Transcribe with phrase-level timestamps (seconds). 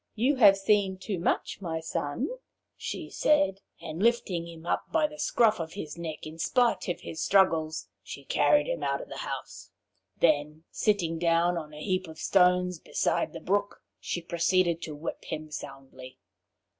[0.15, 2.29] 'You have seen too much, my son,'
[2.75, 7.01] she said, and lifting him up by the scruff of his neck in spite of
[7.01, 9.69] his struggles, she carried him out of the house.
[10.19, 15.23] Then, sitting down on a heap of stones beside the brook, she proceeded to whip
[15.25, 16.17] him soundly.